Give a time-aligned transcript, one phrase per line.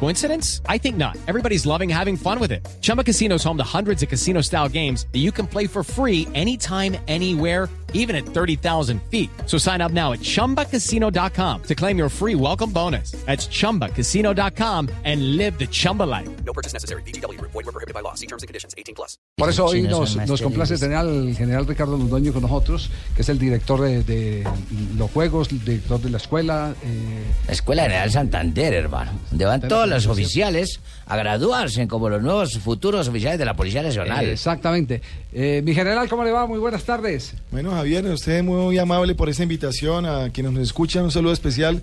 [0.00, 0.60] Coincidence?
[0.68, 1.16] I think not.
[1.26, 2.66] Everybody's loving having fun with it.
[2.82, 5.82] Chumba Casino is home to hundreds of casino style games that you can play for
[5.82, 9.30] free anytime, anywhere, even at 30,000 feet.
[9.46, 13.12] So sign up now at chumbacasino.com to claim your free welcome bonus.
[13.24, 16.28] That's chumbacasino.com and live the Chumba life.
[16.44, 17.02] No purchase necessary.
[17.02, 17.40] BGW.
[17.40, 18.14] Void were prohibited by law.
[18.14, 18.74] See terms and conditions.
[18.76, 19.16] 18 plus.
[19.38, 23.28] Por eso hoy nos, nos complace tener al general Ricardo Londoño con nosotros, que es
[23.28, 24.44] el director de, de
[24.96, 26.74] los juegos, director de la escuela.
[26.84, 29.12] eh, La Escuela General Santander, hermano.
[29.34, 33.82] Donde van todos los oficiales a graduarse como los nuevos futuros oficiales de la Policía
[33.82, 34.28] Nacional.
[34.28, 35.02] exactamente.
[35.32, 36.46] Eh, mi general, ¿cómo le va?
[36.46, 37.34] Muy buenas tardes.
[37.50, 41.02] Bueno, Javier, usted es muy amable por esta invitación a quienes nos escuchan.
[41.02, 41.82] Un saludo especial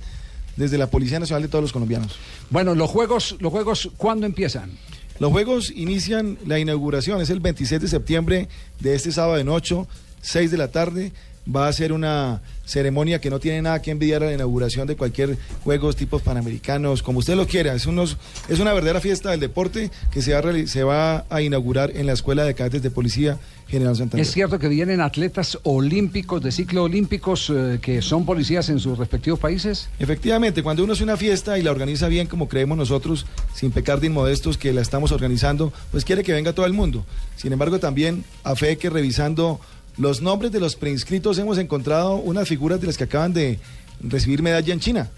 [0.56, 2.16] desde la Policía Nacional de todos los colombianos.
[2.50, 4.72] Bueno, los juegos, los juegos, ¿cuándo empiezan?
[5.20, 8.48] Los juegos inician la inauguración, es el 26 de septiembre
[8.80, 9.90] de este sábado en 8,
[10.22, 11.12] 6 de la tarde.
[11.54, 14.96] Va a ser una ceremonia que no tiene nada que envidiar a la inauguración de
[14.96, 17.74] cualquier juegos tipos panamericanos, como usted lo quiera.
[17.74, 21.42] Es, unos, es una verdadera fiesta del deporte que se va, a se va a
[21.42, 24.26] inaugurar en la Escuela de Cadetes de Policía General Santander.
[24.26, 28.98] Es cierto que vienen atletas olímpicos, de ciclo olímpicos, eh, que son policías en sus
[28.98, 29.90] respectivos países.
[30.00, 34.00] Efectivamente, cuando uno hace una fiesta y la organiza bien como creemos nosotros, sin pecar
[34.00, 37.06] de inmodestos que la estamos organizando, pues quiere que venga todo el mundo.
[37.36, 39.60] Sin embargo, también a fe que revisando
[39.98, 43.60] los nombres de los preinscritos hemos encontrado unas figuras de las que acaban de
[44.02, 45.10] recibir medalla en China.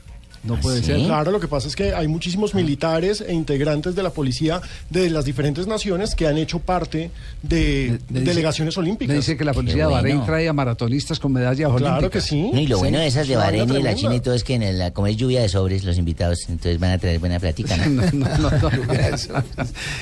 [0.44, 0.88] No puede ¿sí?
[0.88, 0.98] ser.
[1.06, 5.10] Claro, lo que pasa es que hay muchísimos militares e integrantes de la policía de
[5.10, 9.16] las diferentes naciones que han hecho parte de, delegaciones Me olímpicas.
[9.16, 9.94] dice que la policía de.
[9.94, 11.98] Bahrein trae a maratonistas con medallas olímpicas.
[11.98, 12.50] Claro que sí.
[12.52, 13.96] No, y lo Sí, bueno de esas de Bahrein y la.
[13.96, 16.78] China y todo es que en la, como es lluvia de sobres, los invitados, entonces
[16.78, 18.02] van a traer buena plática, ¿no?
[18.02, 19.44] No, no, no, no.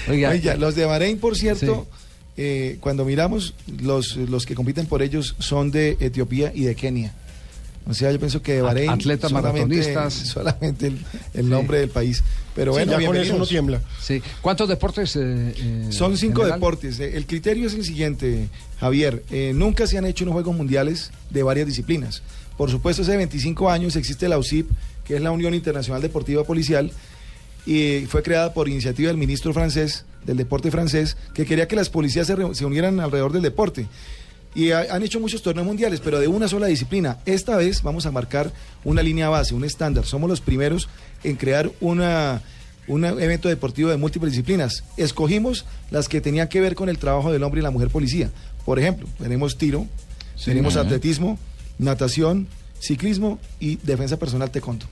[0.10, 1.86] Oiga, Oiga, los de Bahrein, por cierto,
[2.38, 7.14] eh, cuando miramos, los, los que compiten por ellos son de Etiopía y de Kenia.
[7.88, 10.14] O sea, yo pienso que de Bahrein atletas maratonistas.
[10.14, 11.00] solamente el,
[11.34, 12.24] el nombre del país.
[12.56, 13.82] Pero Sí, bueno, ya con eso uno tiembla.
[14.00, 14.22] sí.
[14.42, 15.16] ¿Cuántos deportes?
[15.16, 16.60] eh, eh, Son cinco general?
[16.60, 17.00] deportes.
[17.00, 18.50] Eh, El criterio es el siguiente,
[18.80, 19.24] Javier.
[19.32, 22.22] Eh, nunca se han hecho unos Juegos Mundiales de varias disciplinas.
[22.56, 24.70] Por supuesto, hace 25 años existe la UCIP,
[25.04, 26.92] que es la Unión Internacional Deportiva Policial,
[27.66, 31.90] y fue creada por iniciativa del ministro francés, del deporte francés, que quería que las
[31.90, 33.88] policías se, re- se unieran alrededor del deporte.
[34.54, 37.18] Y ha- han hecho muchos torneos mundiales, pero de una sola disciplina.
[37.26, 38.52] Esta vez vamos a marcar
[38.84, 40.06] una línea base, un estándar.
[40.06, 40.90] Somos los primeros
[41.24, 42.42] en crear una,
[42.88, 44.84] un evento deportivo de múltiples disciplinas.
[44.98, 48.30] Escogimos las que tenían que ver con el trabajo del hombre y la mujer policía.
[48.66, 49.88] Por ejemplo, tenemos tiro,
[50.44, 51.40] tenemos atletismo,
[51.80, 52.48] natación,
[52.80, 54.86] ciclismo y defensa personal taekwondo.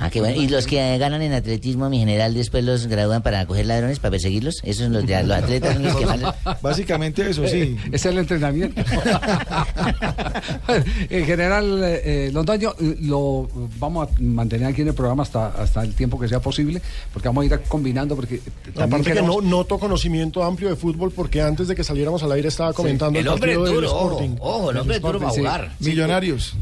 [0.00, 0.40] Ah, qué bueno.
[0.40, 4.12] Y los que ganan en atletismo, mi general, después los gradúan para coger ladrones, para
[4.12, 4.60] perseguirlos.
[4.64, 6.22] Esos son los de los atletas, son los que van.
[6.62, 7.76] Básicamente eso, sí.
[7.92, 8.80] Es el entrenamiento.
[11.10, 15.48] en general, eh, eh, Londoño, eh, lo vamos a mantener aquí en el programa hasta,
[15.48, 16.80] hasta el tiempo que sea posible,
[17.12, 18.40] porque vamos a ir combinando, porque
[18.76, 22.32] Aparte que queremos- no noto conocimiento amplio de fútbol porque antes de que saliéramos al
[22.32, 24.36] aire estaba comentando el, El hombre partido duro, ojo, Sporting.
[24.40, 25.38] ojo, el hombre duro para sí.
[25.40, 25.72] jugar.
[25.80, 26.54] Millonarios.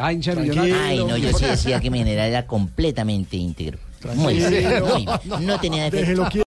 [0.00, 0.62] Ah, hincha Tranquilo.
[0.62, 0.88] millonario.
[0.88, 3.78] Ay, no, yo sí decía que mi general era completamente íntegro.
[4.14, 4.86] Muy, Tranquilo.
[4.86, 5.06] muy.
[5.46, 6.22] No tenía defecto.